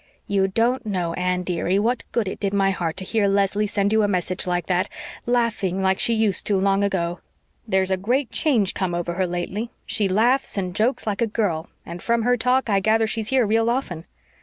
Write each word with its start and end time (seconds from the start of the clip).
You 0.25 0.47
don't 0.47 0.83
know, 0.83 1.13
Anne, 1.13 1.43
dearie, 1.43 1.77
what 1.77 2.05
good 2.11 2.27
it 2.27 2.39
did 2.39 2.55
my 2.55 2.71
heart 2.71 2.97
to 2.97 3.03
hear 3.03 3.27
Leslie 3.27 3.67
send 3.67 3.93
you 3.93 4.01
a 4.01 4.07
message 4.07 4.47
like 4.47 4.65
that, 4.65 4.89
laughing 5.27 5.83
like 5.83 5.99
she 5.99 6.15
used 6.15 6.47
to 6.47 6.57
long 6.57 6.83
ago. 6.83 7.19
"There's 7.67 7.91
a 7.91 7.97
great 7.97 8.31
change 8.31 8.73
come 8.73 8.95
over 8.95 9.13
her 9.13 9.27
lately. 9.27 9.69
She 9.85 10.07
laughs 10.07 10.57
and 10.57 10.73
jokes 10.75 11.05
like 11.05 11.21
a 11.21 11.27
girl, 11.27 11.69
and 11.85 12.01
from 12.01 12.23
her 12.23 12.35
talk 12.35 12.67
I 12.67 12.79
gather 12.79 13.05
she's 13.05 13.29
here 13.29 13.45
real 13.45 13.69
often." 13.69 14.05